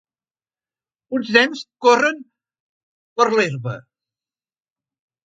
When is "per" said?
3.21-3.27